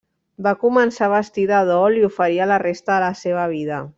Va 0.45 0.53
començar 0.61 1.03
a 1.07 1.09
vestir 1.11 1.43
de 1.51 1.59
dol 1.69 1.99
i 2.01 2.03
ho 2.07 2.11
faria 2.17 2.49
la 2.53 2.59
resta 2.65 2.95
de 2.95 3.01
la 3.05 3.13
seva 3.23 3.49
vida. 3.57 3.83